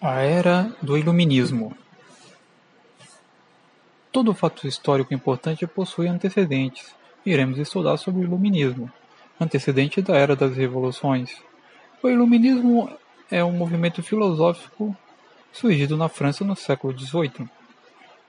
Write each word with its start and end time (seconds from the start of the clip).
A 0.00 0.20
Era 0.20 0.72
do 0.80 0.96
Iluminismo 0.96 1.76
Todo 4.12 4.32
fato 4.32 4.68
histórico 4.68 5.12
importante 5.12 5.66
possui 5.66 6.06
antecedentes. 6.06 6.94
Iremos 7.26 7.58
estudar 7.58 7.96
sobre 7.96 8.20
o 8.20 8.22
Iluminismo, 8.22 8.88
antecedente 9.40 10.00
da 10.00 10.16
Era 10.16 10.36
das 10.36 10.56
Revoluções. 10.56 11.42
O 12.00 12.08
Iluminismo 12.08 12.88
é 13.28 13.42
um 13.42 13.50
movimento 13.50 14.00
filosófico 14.00 14.96
surgido 15.52 15.96
na 15.96 16.08
França 16.08 16.44
no 16.44 16.54
século 16.54 16.96
XVIII. 16.96 17.48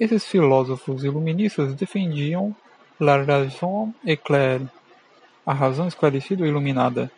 Esses 0.00 0.26
filósofos 0.26 1.04
iluministas 1.04 1.76
defendiam 1.76 2.56
la 2.98 3.22
raison 3.22 3.94
éclairée, 4.04 4.66
a 5.46 5.52
razão 5.52 5.86
esclarecida 5.86 6.42
ou 6.42 6.48
iluminada, 6.48 7.08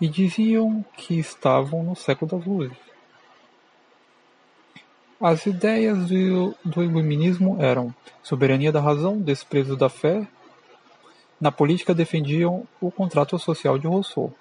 e 0.00 0.08
diziam 0.08 0.84
que 0.96 1.20
estavam 1.20 1.84
no 1.84 1.94
século 1.94 2.32
das 2.32 2.44
luzes. 2.44 2.91
As 5.22 5.46
ideias 5.46 6.08
do, 6.08 6.52
do 6.64 6.82
iluminismo 6.82 7.56
eram 7.62 7.94
soberania 8.24 8.72
da 8.72 8.80
razão, 8.80 9.20
desprezo 9.20 9.76
da 9.76 9.88
fé. 9.88 10.26
Na 11.40 11.52
política 11.52 11.94
defendiam 11.94 12.66
o 12.80 12.90
contrato 12.90 13.38
social 13.38 13.78
de 13.78 13.86
Rousseau. 13.86 14.34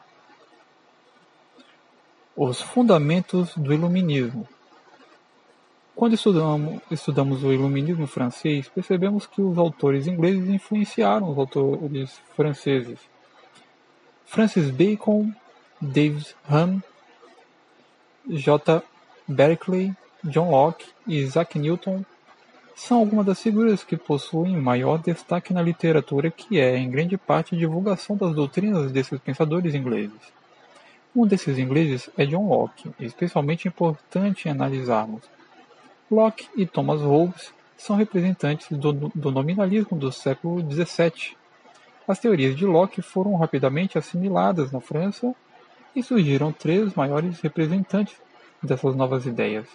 Os 2.36 2.64
fundamentos 2.64 3.56
do 3.56 3.72
iluminismo. 3.72 4.48
Quando 5.96 6.16
estudamos, 6.16 6.82
estudamos 6.90 7.44
o 7.44 7.54
iluminismo 7.54 8.08
francês, 8.08 8.68
percebemos 8.68 9.28
que 9.28 9.40
os 9.40 9.60
autores 9.60 10.08
ingleses 10.08 10.50
influenciaram 10.50 11.30
os 11.30 11.38
autores 11.38 12.20
franceses. 12.36 12.98
Francis 14.26 14.72
Bacon, 14.72 15.32
David 15.80 16.36
Hume, 16.50 16.82
J. 18.28 18.84
Berkeley, 19.28 19.96
John 20.24 20.52
Locke 20.52 20.86
e 21.08 21.18
Isaac 21.18 21.58
Newton 21.58 22.06
são 22.76 23.00
algumas 23.00 23.26
das 23.26 23.42
figuras 23.42 23.84
que 23.84 23.98
possuem 23.98 24.56
maior 24.56 25.00
destaque 25.00 25.52
na 25.54 25.62
literatura 25.62 26.30
que 26.30 26.60
é, 26.60 26.78
em 26.78 26.90
grande 26.90 27.18
parte, 27.18 27.56
a 27.56 27.58
divulgação 27.58 28.16
das 28.16 28.36
doutrinas 28.36 28.92
desses 28.92 29.20
pensadores 29.20 29.74
ingleses. 29.74 30.20
Um 31.16 31.26
desses 31.26 31.58
ingleses 31.58 32.10
é 32.16 32.26
John 32.26 32.48
Locke, 32.48 32.92
especialmente 33.00 33.68
importante 33.68 34.48
analisarmos. 34.48 35.24
Locke 36.10 36.48
e 36.56 36.68
Thomas 36.68 37.02
Hobbes 37.02 37.52
são 37.76 37.96
representantes 37.96 38.68
do, 38.78 38.94
do 38.94 39.32
nominalismo 39.32 39.98
do 39.98 40.12
século 40.12 40.62
XVII. 40.62 41.36
As 42.08 42.20
teorias 42.20 42.56
de 42.56 42.66
Locke 42.66 43.02
foram 43.02 43.36
rapidamente 43.36 43.98
assimiladas 43.98 44.72
na 44.72 44.80
França 44.80 45.34
e 45.96 46.04
surgiram 46.04 46.52
três 46.52 46.94
maiores 46.94 47.40
representantes 47.42 48.16
dessas 48.62 48.96
novas 48.96 49.26
ideias. 49.26 49.68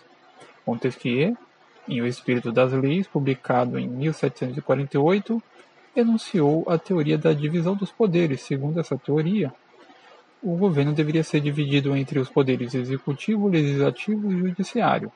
Montesquieu, 0.67 1.37
em 1.89 2.01
O 2.01 2.07
Espírito 2.07 2.51
das 2.51 2.73
Leis, 2.73 3.07
publicado 3.07 3.79
em 3.79 3.87
1748, 3.87 5.43
enunciou 5.95 6.65
a 6.69 6.77
teoria 6.77 7.17
da 7.17 7.33
divisão 7.33 7.75
dos 7.75 7.93
poderes. 7.93 8.43
Segundo 8.43 8.81
essa 8.81 8.99
teoria, 8.99 9.53
o 10.43 10.57
governo 10.57 10.93
deveria 10.93 11.23
ser 11.23 11.41
dividido 11.41 11.97
entre 11.97 12.19
os 12.19 12.29
poderes 12.29 12.75
executivo, 12.75 13.49
legislativo 13.49 14.33
e 14.33 14.39
judiciário. 14.39 15.13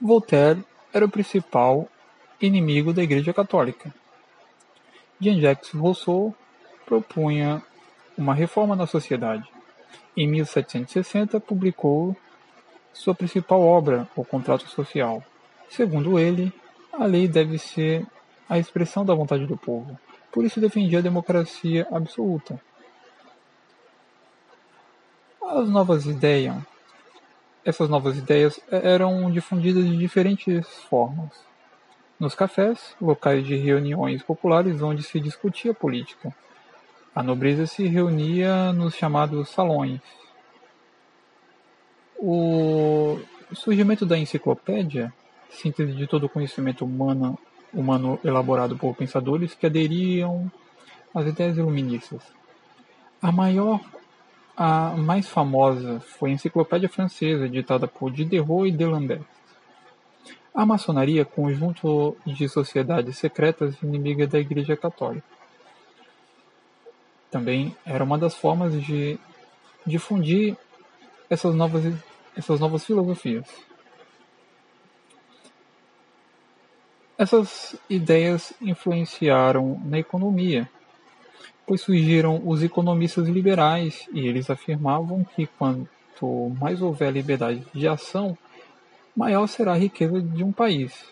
Voltaire 0.00 0.64
era 0.92 1.04
o 1.04 1.10
principal 1.10 1.88
inimigo 2.40 2.92
da 2.92 3.02
Igreja 3.02 3.32
Católica. 3.32 3.92
Jean-Jacques 5.20 5.72
Rousseau 5.72 6.34
propunha 6.86 7.60
uma 8.16 8.34
reforma 8.34 8.76
na 8.76 8.86
sociedade. 8.86 9.48
Em 10.16 10.26
1760, 10.28 11.40
publicou 11.40 12.16
sua 12.92 13.14
principal 13.14 13.60
obra, 13.60 14.08
o 14.16 14.24
Contrato 14.24 14.68
Social. 14.68 15.22
Segundo 15.68 16.18
ele, 16.18 16.52
a 16.92 17.04
lei 17.04 17.28
deve 17.28 17.58
ser 17.58 18.06
a 18.48 18.58
expressão 18.58 19.04
da 19.04 19.14
vontade 19.14 19.46
do 19.46 19.56
povo. 19.56 19.98
Por 20.32 20.44
isso 20.44 20.60
defendia 20.60 20.98
a 20.98 21.02
democracia 21.02 21.86
absoluta. 21.90 22.60
As 25.42 25.68
novas 25.68 26.06
ideias, 26.06 26.56
essas 27.64 27.88
novas 27.88 28.16
ideias 28.16 28.60
eram 28.70 29.30
difundidas 29.30 29.84
de 29.84 29.96
diferentes 29.96 30.66
formas. 30.84 31.30
Nos 32.18 32.34
cafés, 32.34 32.96
locais 33.00 33.46
de 33.46 33.56
reuniões 33.56 34.22
populares 34.22 34.82
onde 34.82 35.02
se 35.02 35.20
discutia 35.20 35.72
política. 35.72 36.34
A 37.14 37.22
nobreza 37.22 37.66
se 37.66 37.86
reunia 37.86 38.72
nos 38.72 38.94
chamados 38.94 39.48
salões, 39.50 40.00
o 42.18 43.18
surgimento 43.54 44.04
da 44.04 44.18
enciclopédia, 44.18 45.12
síntese 45.50 45.92
de 45.92 46.06
todo 46.06 46.24
o 46.24 46.28
conhecimento 46.28 46.84
humano, 46.84 47.38
humano 47.72 48.18
elaborado 48.24 48.76
por 48.76 48.94
pensadores 48.94 49.54
que 49.54 49.66
aderiam 49.66 50.50
às 51.14 51.26
ideias 51.26 51.56
iluministas. 51.56 52.22
A 53.22 53.32
maior, 53.32 53.80
a 54.56 54.90
mais 54.96 55.28
famosa 55.28 56.00
foi 56.00 56.30
a 56.30 56.32
Enciclopédia 56.34 56.88
Francesa, 56.88 57.46
editada 57.46 57.86
por 57.86 58.12
Diderot 58.12 58.68
e 58.68 58.72
D'Alembert. 58.72 59.24
A 60.54 60.66
maçonaria, 60.66 61.24
conjunto 61.24 62.16
de 62.26 62.48
sociedades 62.48 63.16
secretas 63.16 63.80
inimigas 63.82 64.28
da 64.28 64.38
Igreja 64.38 64.76
Católica. 64.76 65.26
Também 67.30 67.76
era 67.84 68.02
uma 68.02 68.18
das 68.18 68.34
formas 68.34 68.72
de 68.82 69.18
difundir 69.86 70.56
essas 71.30 71.54
novas 71.54 71.84
essas 72.38 72.60
novas 72.60 72.84
filosofias. 72.84 73.46
Essas 77.18 77.74
ideias 77.90 78.52
influenciaram 78.62 79.82
na 79.84 79.98
economia, 79.98 80.70
pois 81.66 81.80
surgiram 81.80 82.40
os 82.46 82.62
economistas 82.62 83.26
liberais 83.26 84.08
e 84.12 84.20
eles 84.28 84.48
afirmavam 84.48 85.24
que 85.24 85.46
quanto 85.46 86.52
mais 86.60 86.80
houver 86.80 87.12
liberdade 87.12 87.66
de 87.74 87.88
ação, 87.88 88.38
maior 89.16 89.48
será 89.48 89.72
a 89.72 89.78
riqueza 89.78 90.22
de 90.22 90.44
um 90.44 90.52
país. 90.52 91.04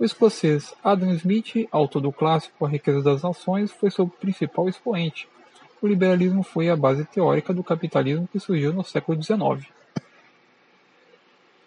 O 0.00 0.04
escocês 0.04 0.74
Adam 0.82 1.12
Smith, 1.12 1.68
autor 1.70 2.00
do 2.00 2.10
clássico 2.10 2.64
A 2.64 2.68
Riqueza 2.68 3.02
das 3.02 3.22
Nações, 3.22 3.70
foi 3.70 3.90
seu 3.90 4.08
principal 4.08 4.66
expoente. 4.66 5.28
O 5.80 5.86
liberalismo 5.86 6.42
foi 6.42 6.70
a 6.70 6.76
base 6.76 7.04
teórica 7.04 7.52
do 7.52 7.62
capitalismo 7.62 8.26
que 8.26 8.40
surgiu 8.40 8.72
no 8.72 8.82
século 8.82 9.22
XIX. 9.22 9.68